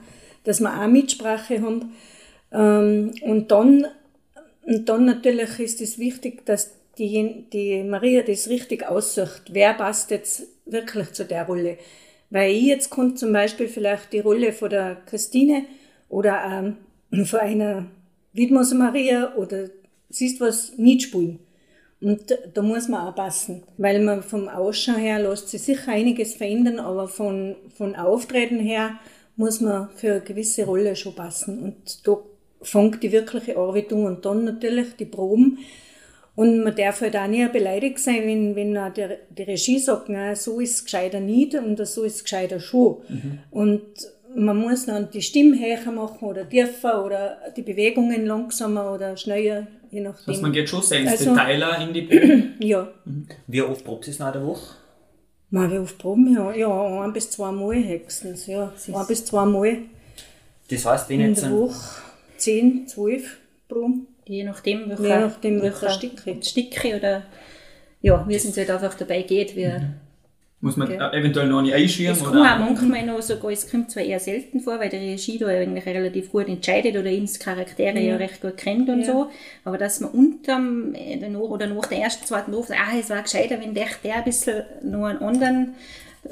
[0.43, 1.93] dass wir auch Mitsprache haben.
[2.51, 3.87] Ähm, und dann,
[4.63, 9.43] und dann natürlich ist es wichtig, dass die, die Maria das richtig aussucht.
[9.51, 11.77] Wer passt jetzt wirklich zu der Rolle.
[12.29, 15.65] Weil ich jetzt konnte zum Beispiel vielleicht die Rolle von der Christine
[16.09, 16.75] oder
[17.11, 17.85] ähm, von einer
[18.33, 19.69] Widmos Maria oder
[20.09, 21.39] siehst was nicht spielen.
[22.01, 26.35] Und da muss man auch passen, weil man vom Ausschauen her lässt sich sicher einiges
[26.35, 28.99] verändern, aber von, von Auftreten her
[29.35, 31.59] muss man für eine gewisse Rolle schon passen.
[31.61, 32.19] Und da
[32.61, 35.59] fängt die wirkliche Arbeit an und dann natürlich die Proben.
[36.39, 40.07] Und man darf halt auch nicht beleidigt sein, wenn, wenn auch die, die Regie sagt,
[40.07, 42.99] na, so ist es gescheiter nicht und so ist es gescheiter schon.
[43.09, 43.39] Mhm.
[43.51, 43.81] Und
[44.37, 49.67] man muss dann die Stimme höher machen oder tiefer oder die Bewegungen langsamer oder schneller,
[49.91, 50.27] je nachdem.
[50.27, 52.43] Das heißt, man geht schon sehr ins also, Detail in die Probe.
[52.65, 52.87] ja.
[53.03, 53.27] Mhm.
[53.47, 54.75] Wie oft probt es nach der Woche?
[55.49, 56.55] Mal, wie oft proben wir?
[56.55, 58.47] Ja, ein bis zwei Mal höchstens.
[58.47, 59.79] Ja, ein bis zwei Mal.
[60.69, 61.43] Das heißt, wenn in jetzt.
[61.43, 62.01] In der Woche
[62.37, 64.07] zehn, zwölf Proben.
[64.29, 66.35] Je nachdem, welcher, Je nachdem, welcher Stücke.
[66.41, 67.23] Stücke oder
[68.01, 69.55] ja, wie es uns halt einfach dabei geht.
[69.55, 69.95] Wie, mhm.
[70.61, 71.17] Muss man okay.
[71.17, 72.15] eventuell noch nicht einschirmen?
[72.15, 75.39] Es kann auch manchmal noch sogar, es kommt zwar eher selten vor, weil der Regie
[75.39, 78.11] da eigentlich relativ gut entscheidet oder ins Charaktere ja.
[78.11, 79.05] ja recht gut kennt und ja.
[79.05, 79.29] so,
[79.63, 83.59] aber dass man unterm äh, oder nach der ersten, zweiten Luft, ah, es war gescheiter,
[83.59, 85.75] wenn der, der ein bisschen noch einen anderen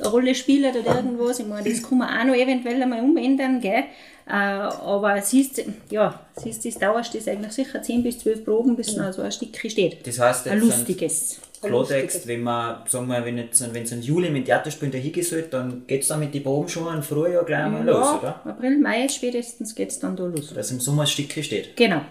[0.06, 1.40] Rolle spielt oder irgendwas.
[1.40, 3.86] Ich meine, das kann man auch noch eventuell einmal umändern, gell?
[4.30, 8.96] Äh, aber siehst, ja, siehst, das dauert das eigentlich sicher 10 bis 12 Proben, bis
[8.98, 10.06] noch so ein Stück steht.
[10.06, 11.40] Das heißt, ein lustiges.
[11.62, 15.44] Klartext, wenn man, sagen wir, wenn es wenn im Juli mit Theaterspielen da hingehen soll,
[15.44, 18.42] dann geht es dann mit den Proben schon im Frühjahr gleich mal ja, los, oder?
[18.46, 20.54] April, Mai spätestens geht es dann da los.
[20.54, 21.76] Dass im Sommer ein Stück steht.
[21.76, 22.02] Genau.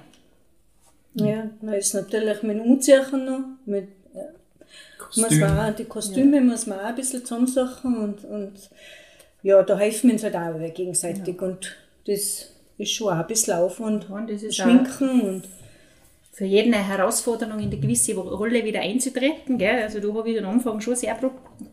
[1.14, 3.88] Ja, dann ist natürlich mit Umziehen noch, mit
[4.98, 5.24] Kostüm.
[5.24, 6.42] muss man auch, die Kostüme ja.
[6.42, 8.52] muss man auch ein bisschen zusammensuchen und, und
[9.42, 11.46] ja, da helfen wir uns halt auch gegenseitig ja.
[11.46, 14.08] und das ist schon auch ein bisschen Aufwand.
[14.10, 15.42] Und das ist Schminken und
[16.32, 19.56] für jeden eine Herausforderung, in eine gewisse Rolle wieder einzutreten.
[19.56, 19.82] Gell?
[19.82, 21.18] Also da habe ich am Anfang schon sehr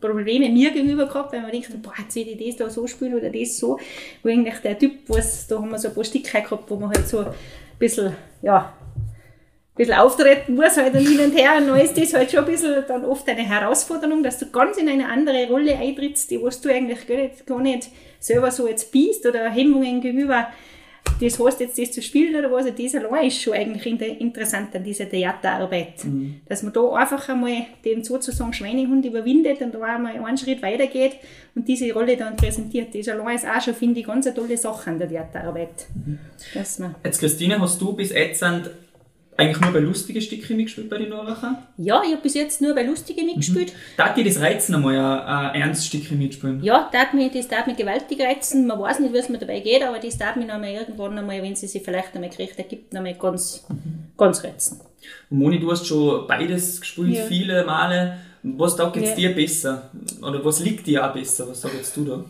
[0.00, 3.14] Probleme mir gegenüber gehabt, weil man denkt, boah, jetzt will ich das da so spielen
[3.14, 3.78] oder das so.
[4.22, 6.88] Wo eigentlich der Typ, was, da haben wir so ein paar Stücke gehabt, wo man
[6.88, 7.34] halt so ein
[7.78, 8.72] bisschen, ja,
[9.74, 11.56] bisschen auftreten muss halt und hin und her.
[11.58, 14.76] Und dann ist das halt schon ein bisschen dann oft eine Herausforderung, dass du ganz
[14.76, 17.88] in eine andere Rolle eintrittst, die was du eigentlich gar nicht, gar nicht
[18.20, 20.48] selber so jetzt bist oder Hemmungen gegenüber
[21.20, 23.86] das heißt jetzt das zu spielen oder was, das allein ist schon eigentlich
[24.20, 26.04] interessant an dieser Theaterarbeit.
[26.04, 26.40] Mhm.
[26.46, 31.12] Dass man da einfach einmal den sozusagen Schweinehund überwindet und da einmal einen Schritt weitergeht
[31.54, 32.94] und diese Rolle dann präsentiert.
[32.94, 35.86] Das allein ist auch schon, finde ich, ganz eine tolle Sache an der Theaterarbeit.
[35.94, 36.18] Mhm.
[36.52, 38.42] Dass man jetzt Christine, hast du bis jetzt
[39.36, 41.62] eigentlich nur bei lustigen Stücken mitgespielt bei den Norwacher?
[41.76, 43.72] Ja, ich habe bis jetzt nur bei lustigen mitgespielt.
[43.72, 43.96] Mhm.
[43.96, 46.62] Darf dir das reizen, einmal ein, ein ernstes Stückchen mitspielen?
[46.62, 48.66] Ja, darf mich, das darf mich gewaltig reizen.
[48.66, 51.18] Man weiß nicht, wie es mir dabei geht, aber das darf mich noch mal irgendwann
[51.18, 54.12] einmal, wenn sie sich vielleicht einmal gekriegt ergibt, noch mal ganz, mhm.
[54.16, 54.80] ganz reizen.
[55.30, 57.24] Und Moni, du hast schon beides gespielt, ja.
[57.24, 58.18] viele Male.
[58.42, 59.28] Was taugt jetzt ja.
[59.30, 59.90] dir besser?
[60.20, 61.48] Oder was liegt dir auch besser?
[61.48, 62.24] Was sagst du da?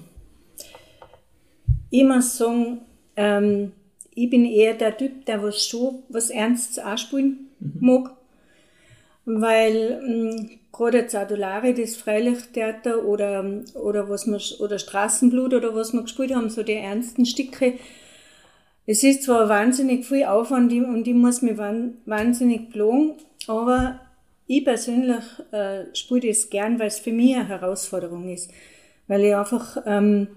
[1.91, 2.81] Ich muss sagen,
[3.17, 3.73] ähm,
[4.15, 7.73] ich bin eher der Typ, der was schon was Ernstes anspielen mhm.
[7.81, 8.11] mag.
[9.27, 15.93] Weil ähm, gerade jetzt Adolari, das Freilichttheater oder, oder, was wir, oder Straßenblut oder was
[15.93, 17.75] wir gespielt haben, so die ernsten Stücke,
[18.87, 23.15] es ist zwar wahnsinnig viel Aufwand und ich muss mich wahnsinnig plagen,
[23.47, 24.01] aber
[24.47, 28.51] ich persönlich äh, spiele das gern, weil es für mich eine Herausforderung ist.
[29.07, 30.29] Weil ich einfach ähm,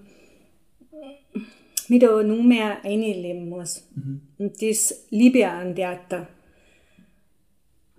[1.90, 3.86] mich da noch mehr einleben muss.
[3.94, 4.20] Mhm.
[4.38, 6.26] Und das liebe ich auch an Theater.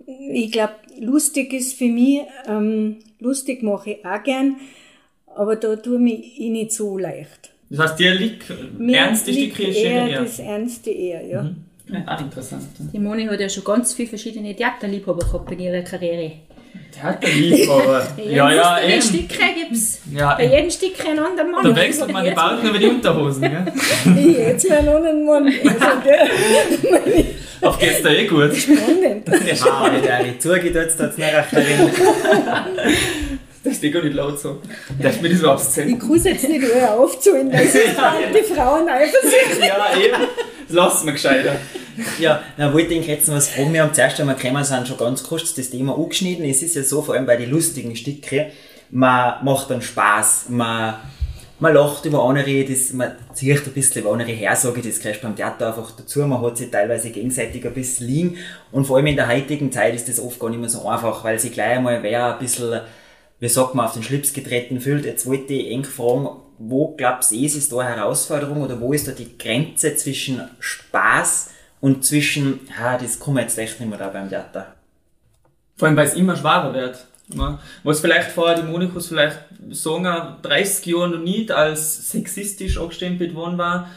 [0.06, 4.56] Ich glaube, lustig ist für mich, ähm, lustig mache ich auch gern,
[5.26, 7.52] aber da tue ich mich nicht so leicht.
[7.68, 8.44] Das heißt, dir liegt
[8.78, 10.22] Mir ernste liegt Stücke eher, eher?
[10.22, 11.42] Das Ernste eher, ja.
[11.42, 11.64] Mhm.
[11.92, 12.64] Ja, auch interessant.
[12.92, 16.32] Die Moni hat ja schon ganz viele verschiedene Theaterliebhaber gehabt in ihrer Karriere.
[16.90, 18.06] Theaterliebhaber.
[18.16, 18.92] ja, ja, eben.
[18.92, 21.64] Bei Stücke gibt es ja, bei jedem Stück einen anderen Mann.
[21.64, 23.64] Da wechselt man die Balken über die Unterhosen, gell?
[24.18, 25.52] ich jetzt meinen anderen Mann.
[25.64, 28.54] Also der, Auf geht's da eh gut.
[28.56, 29.28] Spannend.
[29.28, 31.32] Ah, der Zuge tut es da jetzt nicht
[33.62, 34.60] Das ist eh gar nicht laut so.
[35.00, 35.90] Darf ich mir das überhaupt sehen?
[35.90, 40.26] Ich kann es jetzt nicht höher aufzuholen, weil die Frauen eifersüchtig Ja, eben.
[40.68, 41.56] Lass mir gescheiter.
[42.18, 43.72] Ja, dann wollte ich jetzt noch was fragen.
[43.72, 46.44] Wir haben zuerst einmal gekommen, sind schon ganz kurz das Thema angeschnitten.
[46.44, 48.46] Es ist ja so, vor allem bei den lustigen Stücken,
[48.90, 50.96] man macht dann Spaß, man,
[51.58, 55.26] man lacht über andere, das, man zieht ein bisschen über andere Hersage, das kriegst du
[55.26, 58.36] beim Theater einfach dazu, man hat sich teilweise gegenseitig ein bisschen liegen
[58.72, 61.22] und vor allem in der heutigen Zeit ist das oft gar nicht mehr so einfach,
[61.24, 62.80] weil sie gleich einmal wer ein bisschen,
[63.38, 65.04] wie sagt man, auf den Schlips getreten fühlt.
[65.04, 69.08] Jetzt wollte ich eng fragen, wo glaubst du, ist da eine Herausforderung oder wo ist
[69.08, 71.50] da die Grenze zwischen Spaß
[71.80, 74.74] und zwischen, ha, das kommen wir jetzt echt nicht mehr da beim Theater.
[75.76, 77.06] Vor allem, weil es immer schwerer wird.
[77.34, 77.58] Ja.
[77.84, 79.38] Was vielleicht vorher die Monikus vielleicht
[79.70, 83.88] sagen, 30 Jahre noch nicht als sexistisch angestempelt worden war,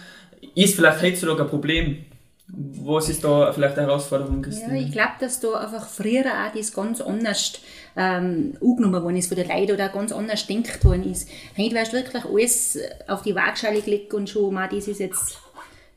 [0.56, 2.06] ist vielleicht heutzutage ein Problem.
[2.48, 4.80] Was ist da vielleicht eine Herausforderung, Christine?
[4.80, 7.54] Ja, ich glaube, dass da einfach früher auch das ganz anders
[7.96, 11.28] ähm, angenommen worden ist von den Leuten oder ganz anders denkt worden ist.
[11.58, 15.40] Heute wirst du wirklich alles auf die Waagschale gelegt und schon mal, das ist jetzt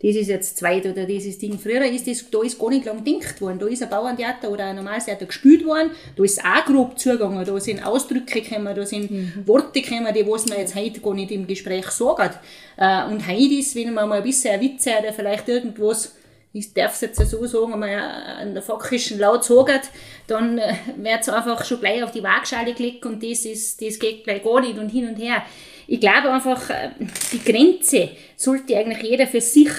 [0.02, 1.58] das ist jetzt zweit oder dieses Ding.
[1.58, 3.58] Früher ist das, da ist gar nicht lang gedacht worden.
[3.58, 7.44] Da ist ein Bauerntheater oder ein normales Theater gespielt worden, da ist auch grob zugegangen,
[7.44, 9.46] da sind Ausdrücke gekommen, da sind mhm.
[9.46, 12.38] Worte gekommen, die was man jetzt heute gar nicht im Gespräch sagt.
[12.76, 16.12] Äh, und heute ist, wenn man mal ein bisschen ein Witz oder vielleicht irgendwas
[16.56, 19.90] ich darf es jetzt so sagen, wenn man an der fakrischen Laut sagt,
[20.26, 23.98] dann äh, wird es einfach schon gleich auf die Waagschale gelegt und das, ist, das
[23.98, 25.42] geht gleich gar nicht und hin und her.
[25.86, 26.90] Ich glaube einfach, äh,
[27.32, 29.70] die Grenze sollte eigentlich jeder für sich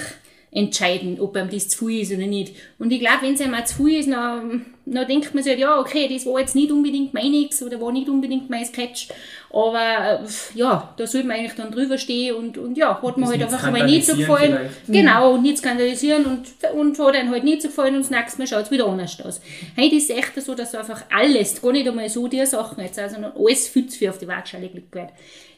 [0.50, 2.54] entscheiden, ob einem das zu viel ist oder nicht.
[2.78, 5.60] Und ich glaube, wenn es einem zu viel ist, dann, dann denkt man sich, halt,
[5.60, 9.08] ja, okay, das war jetzt nicht unbedingt meins oder war nicht unbedingt mein Sketch,
[9.50, 13.26] aber äh, ja, da sollte man eigentlich dann drüber stehen und, und ja, hat mir
[13.26, 14.56] halt einfach einmal nicht so gefallen.
[14.56, 14.86] Vielleicht.
[14.86, 18.38] Genau, und nicht skandalisieren und, und hat einem halt nicht so gefallen und das nächste
[18.38, 19.42] Mal schaut es wieder anders aus.
[19.78, 22.96] Heute ist es echt so, dass einfach alles, gar nicht einmal so die Sachen jetzt,
[22.96, 25.10] sondern alles viel zu viel auf die Waagschale gelegt wird.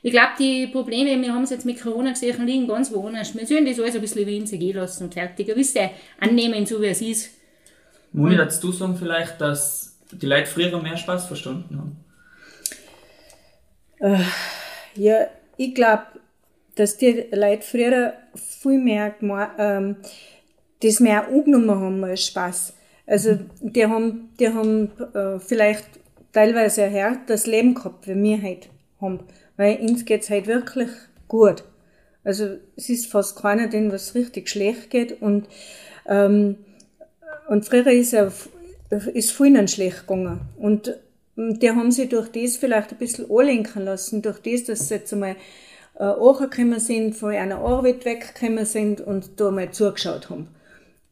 [0.03, 3.35] Ich glaube, die Probleme, wir haben es jetzt mit Corona gesehen, liegen ganz woanders.
[3.35, 5.49] Wir sollen das alles ein bisschen wie in sich gehen lassen und fertig.
[5.49, 7.31] Ein bisschen annehmen, so wie es ist.
[8.13, 11.97] Moni, würdest du sagen vielleicht, dass die Leute früher mehr Spaß verstanden haben?
[14.01, 14.25] Äh,
[14.95, 15.27] ja,
[15.59, 16.05] ich glaube,
[16.77, 19.15] dass die Leute früher viel mehr
[19.59, 19.97] ähm,
[20.83, 22.75] das mehr angenommen haben als Spaß.
[23.07, 25.87] Also die haben, die haben äh, vielleicht
[26.33, 28.69] teilweise ein härteres Leben gehabt, wie wir heute
[29.01, 29.21] haben
[29.61, 30.88] weil uns geht's halt wirklich
[31.29, 31.64] gut.
[32.25, 35.49] Also es ist fast keiner, den was richtig schlecht geht und
[36.09, 36.57] ähm,
[37.46, 38.33] und früher ist er
[39.12, 40.99] ist vielen schlecht gegangen und
[41.37, 45.12] die haben sich durch das vielleicht ein bisschen anlenken lassen, durch das, dass sie jetzt
[45.12, 45.37] einmal
[45.99, 50.49] äh, angekommen sind, von einer Arbeit weggekommen sind und da mal zugeschaut haben.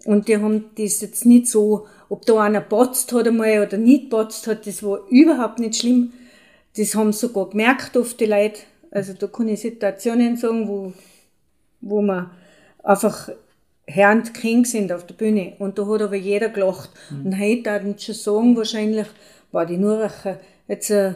[0.06, 4.08] Und die haben das jetzt nicht so, ob da einer patzt hat einmal oder nicht
[4.08, 6.12] patzt hat, das war überhaupt nicht schlimm,
[6.76, 8.60] das haben sogar gemerkt oft die Leute.
[8.90, 10.92] Also da kann ich Situationen sagen, wo,
[11.80, 12.30] wo man
[12.82, 13.30] einfach
[13.86, 15.54] Herrn King sind auf der Bühne.
[15.58, 16.90] Und da hat aber jeder gelacht.
[17.10, 17.26] Mhm.
[17.26, 19.06] Und heute würden schon sagen, wahrscheinlich,
[19.50, 21.14] war die Nuracher, jetzt, äh,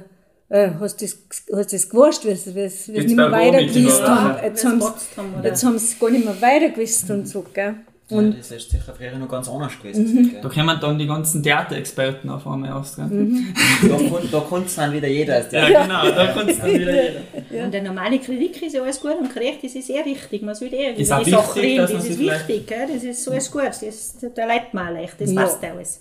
[0.49, 1.19] äh hast du das,
[1.55, 4.43] hast das gewusst, weil sie es nicht mehr weiter gewusst haben.
[4.43, 7.75] Jetzt haben sie gar nicht mehr weiter gewusst und so, gell.
[8.09, 10.15] Und ja, das ist sicher früher noch ganz anders gewesen.
[10.15, 10.37] Mhm.
[10.43, 12.99] Da kommen dann die ganzen Theaterexperten auf einmal aus.
[12.99, 13.55] Mhm.
[13.83, 13.99] da,
[14.31, 17.21] da konnte es dann wieder jeder als Ja, genau, da konnte es dann wieder jeder.
[17.51, 17.65] Ja.
[17.65, 20.43] Und der normale Kritik ist ja alles gut und gerecht, das ist sehr wichtig.
[20.43, 22.89] Man soll eher über die Sache reden, das ist wichtig, gell?
[22.93, 25.41] das ist alles gut, das, ist, da leitet man leicht, das ja.
[25.41, 26.01] passt alles.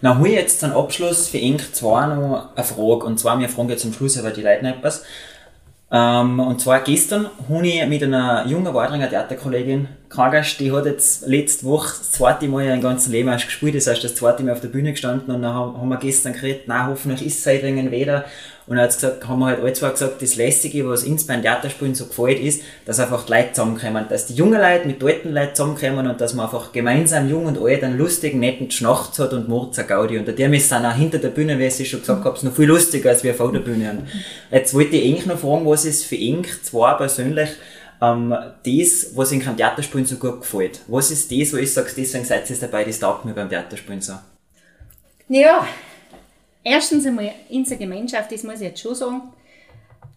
[0.00, 3.48] Na, habe ich jetzt zum Abschluss für Ink zwar noch eine Frage, und zwar, wir
[3.48, 5.04] fragen jetzt zum Schluss aber die Leute noch etwas.
[5.90, 11.26] Ähm, und zwar gestern habe ich mit einer jungen Wadringer Theaterkollegin Kagast, die hat jetzt
[11.26, 14.52] letzte Woche das zweite Mal ihren ganzen Leben erst gespielt, das heißt das zweite Mal
[14.52, 17.62] auf der Bühne gestanden und dann haben wir gestern geredet, na hoffentlich ist es seit
[18.68, 21.94] und dann gesagt, haben wir halt alle zwei gesagt, das Lässige, was uns beim Theaterspielen
[21.94, 24.04] so gefällt, ist, dass einfach die Leute zusammenkommen.
[24.10, 27.58] Dass die jungen Leute mit alten Leuten zusammenkommen und dass man einfach gemeinsam jung und
[27.58, 30.18] alt einen lustigen, netten Schnachts hat und Murzer Gaudi.
[30.18, 32.66] Und dem ist dann auch hinter der Bühne, wie ich schon gesagt habe, noch viel
[32.66, 33.90] lustiger als wir vor der Bühne.
[33.90, 34.08] Und
[34.50, 37.48] jetzt wollte ich eigentlich noch fragen, was ist für Ink zwar persönlich
[38.02, 38.34] ähm,
[38.66, 40.80] das, was in keinem Theaterspielen so gut gefällt.
[40.88, 44.02] Was ist das, wo ich sage, deswegen seid ihr dabei, das taugt mir beim Theaterspielen
[44.02, 44.12] so?
[45.30, 45.66] Ja,
[46.68, 49.22] erstens einmal unsere Gemeinschaft, das muss ich jetzt schon sagen.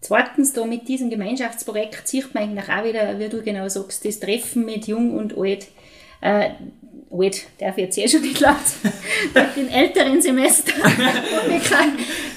[0.00, 4.18] Zweitens, da mit diesem Gemeinschaftsprojekt sieht man eigentlich auch wieder, wie du genau sagst, das
[4.18, 5.68] Treffen mit Jung und Alt.
[7.12, 8.56] Alt, darf ich jetzt eh schon nicht laut,
[9.56, 10.72] den älteren Semester.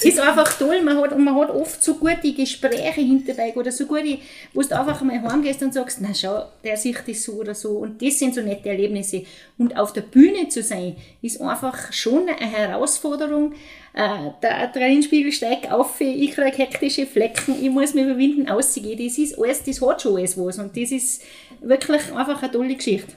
[0.03, 0.81] ist einfach toll.
[0.81, 4.17] Man hat, man hat oft so gute Gespräche hinterbei oder so gute,
[4.53, 7.69] wo du einfach mal heimgehst und sagst, na schau, der sieht das so oder so.
[7.77, 9.23] Und das sind so nette Erlebnisse.
[9.57, 13.53] Und auf der Bühne zu sein, ist einfach schon eine Herausforderung.
[13.93, 19.01] Äh, der Adrenalinspiegel steigt auf, ich kriege hektische Flecken, ich muss mich überwinden, auszugehen.
[19.01, 20.59] Das ist alles, das hat schon alles was.
[20.59, 21.21] Und das ist
[21.61, 23.13] wirklich einfach eine tolle Geschichte.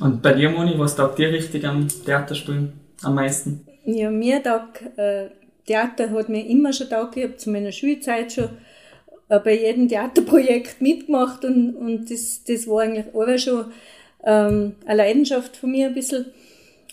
[0.00, 3.66] Und bei dir, Moni, was taugt dir richtig am Theaterspielen am meisten?
[3.84, 5.28] Ja, mir taugt, äh,
[5.66, 8.48] Theater hat mir immer schon taugt, ich habe zu meiner Schulzeit schon
[9.28, 13.72] äh, bei jedem Theaterprojekt mitgemacht und, und das, das war eigentlich auch schon
[14.24, 16.26] ähm, eine Leidenschaft von mir ein bisschen.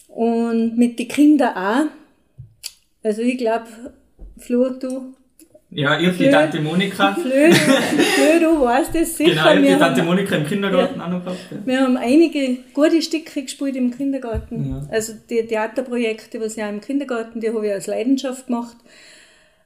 [0.07, 1.85] Und mit den Kindern auch.
[3.03, 3.67] Also ich glaube,
[4.37, 5.13] Flo, du
[5.71, 7.13] ja, ich die Tante Monika.
[7.21, 9.29] Flö, Flö, du weißt das sicher.
[9.31, 11.39] Genau, ich die Tante Monika im Kindergarten ja, auch noch gehabt.
[11.51, 11.57] Ja.
[11.65, 14.69] Wir haben einige gute Stücke gespielt im Kindergarten.
[14.69, 14.87] Ja.
[14.91, 18.77] Also die Theaterprojekte, was ja im Kindergarten, die habe ich als Leidenschaft gemacht.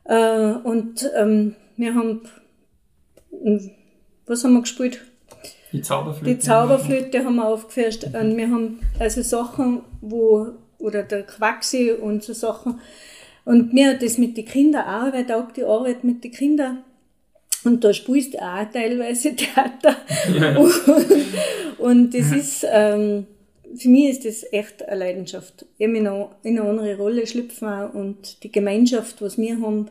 [0.04, 2.22] Äh, und ähm, wir haben,
[4.26, 5.00] was haben wir gespielt?
[5.72, 6.36] Die Zauberflöte.
[6.36, 8.10] Die Zauberflöte haben wir aufgeführt.
[8.14, 10.48] Und wir haben also Sachen, wo,
[10.80, 12.82] oder der Quaxi und so Sachen.
[13.46, 16.84] Und mir hat das mit den Kindern auch, weil taugt die Arbeit mit den Kindern.
[17.64, 19.96] Und da spielst du auch teilweise Theater.
[20.34, 20.58] Ja.
[20.58, 20.82] Und,
[21.78, 23.26] und das ist, ähm,
[23.76, 25.66] für mich ist das echt eine Leidenschaft.
[25.80, 29.90] Eben in eine, in eine andere Rolle schlüpfen auch und die Gemeinschaft, was wir haben,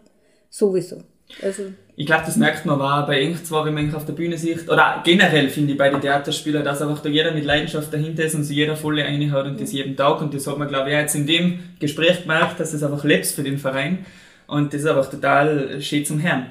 [0.51, 0.99] sowieso.
[1.41, 4.39] Also, ich glaube, das merkt man auch bei Eng zwar, wenn man auf der Bühne
[4.39, 8.25] sieht, oder generell finde ich bei den Theaterspielern, dass einfach da jeder mit Leidenschaft dahinter
[8.25, 10.23] ist und sich jeder volle eine hat und das jeden Tag.
[10.23, 13.27] Und das hat man, glaube ich, jetzt in dem Gespräch gemerkt, dass das einfach lebt
[13.27, 14.07] für den Verein.
[14.47, 16.47] Und das ist einfach total schön zum Herrn.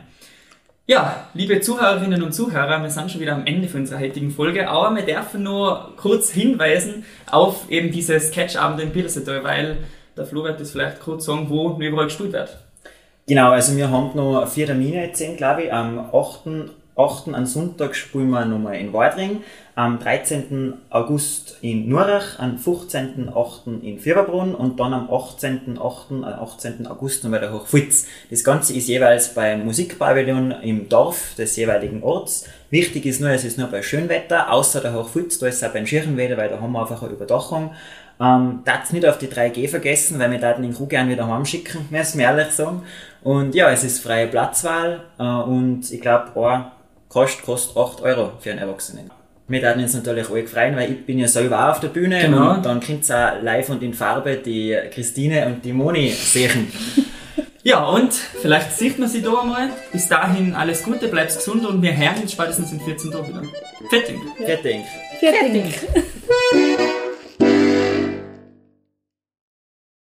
[0.86, 4.68] Ja, liebe Zuhörerinnen und Zuhörer, wir sind schon wieder am Ende von unserer heutigen Folge,
[4.70, 9.78] aber wir dürfen nur kurz hinweisen auf eben diese Sketchabende in Pilsetal, weil
[10.18, 12.58] der Flo wird das vielleicht kurz sagen, wo überall gespielt wird.
[13.28, 15.74] Genau, also wir haben noch vier Termine jetzt, glaube ich.
[15.74, 16.72] Am 8.
[16.98, 17.34] 8.
[17.34, 19.44] an Sonntag spielen wir nochmal in Wadring,
[19.76, 20.74] am 13.
[20.90, 23.82] August in Nurach, am 15.8.
[23.82, 26.24] in Fieberbrunn und dann am 18.8.
[26.24, 26.88] 18.
[26.88, 28.08] August nochmal der Hochfutz.
[28.30, 32.46] Das Ganze ist jeweils beim Musikpavillon im Dorf des jeweiligen Orts.
[32.70, 35.74] Wichtig ist nur, es ist nur bei Schönwetter, außer der Hochfutz, da ist es auch
[35.74, 37.72] beim Schirchenwetter, weil da haben wir einfach eine Überdachung.
[38.22, 41.88] Ähm, darf nicht auf die 3G vergessen, weil wir da den Crew gerne wieder heimschicken,
[41.90, 42.84] müssen wir ehrlich sagen.
[43.24, 46.66] Und ja, es ist freie Platzwahl äh, und ich glaube, ein
[47.10, 49.10] kostet, kostet 8 Euro für einen Erwachsenen.
[49.48, 52.22] Wir werden uns natürlich alle freuen, weil ich bin ja selber auch auf der Bühne
[52.22, 52.54] genau.
[52.54, 56.72] und dann könnt ihr auch live und in Farbe die Christine und die Moni sehen.
[57.64, 59.70] Ja, und vielleicht sieht man sie da einmal.
[59.92, 63.44] Bis dahin alles Gute, bleibt gesund und wir hören uns spätestens in 14 Tagen wieder.
[63.88, 64.16] Fertig.
[64.44, 64.82] Fertig.
[65.20, 65.80] Fertig.